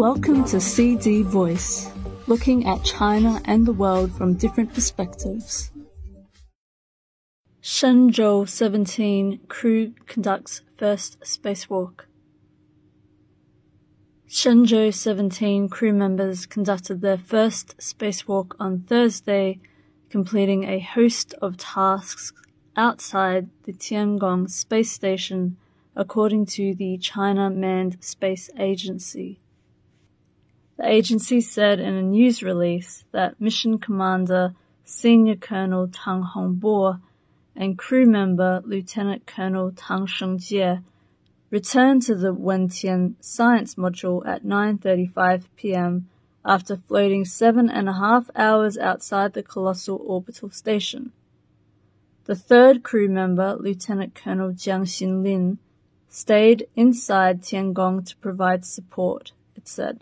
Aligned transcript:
Welcome 0.00 0.46
to 0.46 0.62
CD 0.62 1.20
Voice, 1.20 1.90
looking 2.26 2.66
at 2.66 2.82
China 2.82 3.38
and 3.44 3.66
the 3.66 3.74
world 3.74 4.10
from 4.10 4.32
different 4.32 4.72
perspectives. 4.72 5.70
Shenzhou 7.62 8.48
17 8.48 9.40
crew 9.48 9.92
conducts 10.06 10.62
first 10.78 11.20
spacewalk. 11.20 12.06
Shenzhou 14.26 14.94
17 14.94 15.68
crew 15.68 15.92
members 15.92 16.46
conducted 16.46 17.02
their 17.02 17.18
first 17.18 17.76
spacewalk 17.76 18.54
on 18.58 18.80
Thursday, 18.80 19.60
completing 20.08 20.64
a 20.64 20.78
host 20.78 21.34
of 21.42 21.58
tasks 21.58 22.32
outside 22.74 23.50
the 23.64 23.74
Tiangong 23.74 24.48
space 24.48 24.92
station, 24.92 25.58
according 25.94 26.46
to 26.46 26.74
the 26.74 26.96
China 26.96 27.50
Manned 27.50 28.02
Space 28.02 28.48
Agency. 28.58 29.40
The 30.80 30.88
agency 30.90 31.42
said 31.42 31.78
in 31.78 31.92
a 31.92 32.00
news 32.00 32.42
release 32.42 33.04
that 33.12 33.38
Mission 33.38 33.76
Commander 33.76 34.54
Senior 34.82 35.36
Colonel 35.36 35.88
Tang 35.88 36.22
Hongbo 36.22 37.02
and 37.54 37.76
crew 37.76 38.06
member 38.06 38.62
Lieutenant 38.64 39.26
Colonel 39.26 39.72
Tang 39.72 40.06
Shengjie 40.06 40.82
returned 41.50 42.00
to 42.04 42.14
the 42.14 42.32
Wentian 42.32 43.16
science 43.20 43.74
module 43.74 44.26
at 44.26 44.42
9.35 44.42 45.44
p.m. 45.54 46.08
after 46.46 46.78
floating 46.78 47.26
seven 47.26 47.68
and 47.68 47.86
a 47.86 47.98
half 48.00 48.30
hours 48.34 48.78
outside 48.78 49.34
the 49.34 49.42
colossal 49.42 50.00
orbital 50.02 50.48
station. 50.48 51.12
The 52.24 52.36
third 52.36 52.82
crew 52.82 53.10
member, 53.10 53.54
Lieutenant 53.60 54.14
Colonel 54.14 54.52
Jiang 54.52 54.86
Xinlin, 54.86 55.58
stayed 56.08 56.68
inside 56.74 57.42
Tiangong 57.42 58.06
to 58.06 58.16
provide 58.16 58.64
support, 58.64 59.32
it 59.54 59.68
said. 59.68 60.00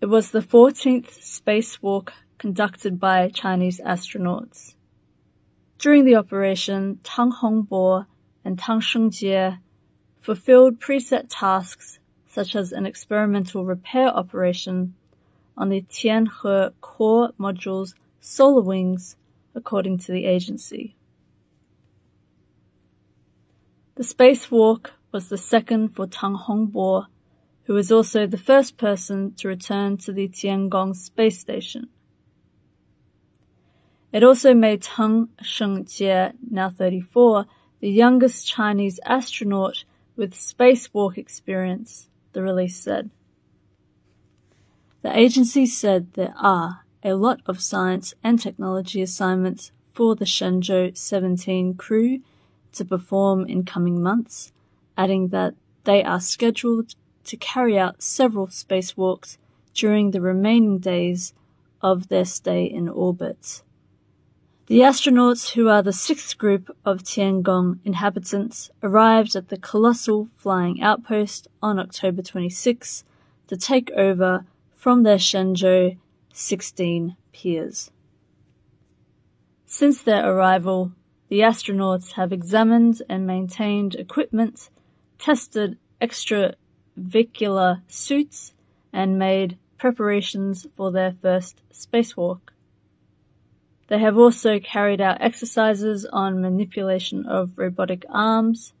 It 0.00 0.08
was 0.08 0.30
the 0.30 0.40
14th 0.40 1.10
spacewalk 1.20 2.08
conducted 2.38 2.98
by 2.98 3.28
Chinese 3.28 3.80
astronauts. 3.80 4.74
During 5.78 6.06
the 6.06 6.14
operation, 6.14 7.00
Tang 7.02 7.30
Hongbo 7.30 8.06
and 8.42 8.58
Tang 8.58 8.80
Shengjie 8.80 9.58
fulfilled 10.22 10.80
preset 10.80 11.26
tasks 11.28 11.98
such 12.26 12.56
as 12.56 12.72
an 12.72 12.86
experimental 12.86 13.66
repair 13.66 14.08
operation 14.08 14.94
on 15.54 15.68
the 15.68 15.82
Tianhe 15.82 16.72
core 16.80 17.32
module's 17.38 17.94
solar 18.20 18.62
wings, 18.62 19.16
according 19.54 19.98
to 19.98 20.12
the 20.12 20.24
agency. 20.24 20.96
The 23.96 24.04
spacewalk 24.04 24.92
was 25.12 25.28
the 25.28 25.36
second 25.36 25.90
for 25.90 26.06
Tang 26.06 26.36
Hongbo 26.36 27.04
who 27.70 27.74
was 27.74 27.92
also 27.92 28.26
the 28.26 28.36
first 28.36 28.76
person 28.76 29.32
to 29.32 29.46
return 29.46 29.96
to 29.96 30.12
the 30.12 30.26
Tiangong 30.26 30.92
space 30.92 31.38
station. 31.38 31.88
It 34.12 34.24
also 34.24 34.54
made 34.54 34.82
Tang 34.82 35.28
Shengjie, 35.40 36.32
now 36.50 36.70
34, 36.70 37.44
the 37.78 37.88
youngest 37.88 38.48
Chinese 38.48 38.98
astronaut 39.06 39.84
with 40.16 40.34
spacewalk 40.34 41.16
experience, 41.16 42.08
the 42.32 42.42
release 42.42 42.74
said. 42.74 43.08
The 45.02 45.16
agency 45.16 45.64
said 45.64 46.14
there 46.14 46.34
are 46.36 46.80
a 47.04 47.14
lot 47.14 47.40
of 47.46 47.60
science 47.62 48.14
and 48.24 48.40
technology 48.40 49.00
assignments 49.00 49.70
for 49.92 50.16
the 50.16 50.24
Shenzhou 50.24 50.96
17 50.96 51.74
crew 51.74 52.18
to 52.72 52.84
perform 52.84 53.46
in 53.46 53.64
coming 53.64 54.02
months, 54.02 54.50
adding 54.98 55.28
that 55.28 55.54
they 55.84 56.02
are 56.02 56.18
scheduled 56.18 56.96
to 57.30 57.36
carry 57.36 57.78
out 57.78 58.02
several 58.02 58.48
spacewalks 58.48 59.38
during 59.72 60.10
the 60.10 60.20
remaining 60.20 60.80
days 60.80 61.32
of 61.80 62.08
their 62.08 62.24
stay 62.24 62.64
in 62.64 62.88
orbit. 62.88 63.62
The 64.66 64.80
astronauts, 64.80 65.52
who 65.52 65.68
are 65.68 65.80
the 65.80 65.92
sixth 65.92 66.36
group 66.38 66.76
of 66.84 67.04
Tiangong 67.04 67.78
inhabitants, 67.84 68.72
arrived 68.82 69.36
at 69.36 69.48
the 69.48 69.56
colossal 69.56 70.28
flying 70.38 70.82
outpost 70.82 71.46
on 71.62 71.78
October 71.78 72.20
26 72.20 73.04
to 73.46 73.56
take 73.56 73.92
over 73.92 74.44
from 74.74 75.04
their 75.04 75.18
Shenzhou 75.18 75.98
16 76.32 77.16
peers. 77.32 77.92
Since 79.66 80.02
their 80.02 80.28
arrival, 80.28 80.90
the 81.28 81.40
astronauts 81.40 82.12
have 82.12 82.32
examined 82.32 83.02
and 83.08 83.24
maintained 83.24 83.94
equipment, 83.94 84.68
tested 85.16 85.78
extra 86.00 86.54
vehicular 86.96 87.82
suits 87.88 88.52
and 88.92 89.18
made 89.18 89.56
preparations 89.78 90.66
for 90.76 90.90
their 90.92 91.12
first 91.12 91.60
spacewalk. 91.72 92.40
They 93.88 93.98
have 93.98 94.16
also 94.16 94.60
carried 94.60 95.00
out 95.00 95.20
exercises 95.20 96.06
on 96.06 96.40
manipulation 96.40 97.26
of 97.26 97.58
robotic 97.58 98.04
arms, 98.08 98.72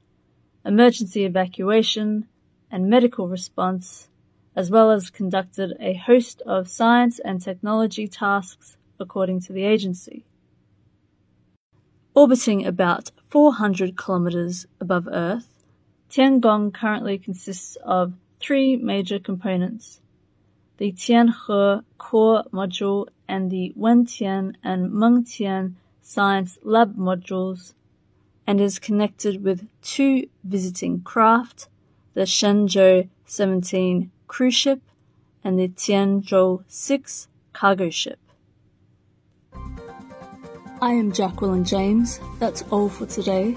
emergency 0.64 1.24
evacuation, 1.24 2.28
and 2.70 2.88
medical 2.88 3.26
response, 3.26 4.08
as 4.54 4.70
well 4.70 4.90
as 4.90 5.10
conducted 5.10 5.76
a 5.80 5.94
host 5.94 6.42
of 6.46 6.68
science 6.68 7.18
and 7.18 7.42
technology 7.42 8.06
tasks 8.06 8.76
according 9.00 9.40
to 9.40 9.52
the 9.52 9.64
agency. 9.64 10.24
Orbiting 12.14 12.66
about 12.66 13.10
400 13.30 13.96
kilometers 13.96 14.66
above 14.80 15.08
Earth, 15.10 15.49
Tiangong 16.10 16.74
currently 16.74 17.18
consists 17.18 17.76
of 17.84 18.14
three 18.40 18.74
major 18.74 19.20
components, 19.20 20.00
the 20.78 20.90
Tianhe 20.90 21.84
core 21.98 22.42
module 22.52 23.06
and 23.28 23.48
the 23.48 23.72
Wentian 23.78 24.56
and 24.64 24.90
Mengtian 24.90 25.74
science 26.02 26.58
lab 26.64 26.96
modules, 26.96 27.74
and 28.44 28.60
is 28.60 28.80
connected 28.80 29.44
with 29.44 29.68
two 29.82 30.26
visiting 30.42 31.00
craft, 31.00 31.68
the 32.14 32.22
Shenzhou 32.22 33.08
17 33.26 34.10
crew 34.26 34.50
ship 34.50 34.80
and 35.44 35.60
the 35.60 35.68
Tianzhou 35.68 36.64
6 36.66 37.28
cargo 37.52 37.88
ship. 37.88 38.18
I 40.82 40.92
am 40.92 41.12
Jacqueline 41.12 41.64
James. 41.64 42.18
That's 42.40 42.62
all 42.70 42.88
for 42.88 43.06
today. 43.06 43.56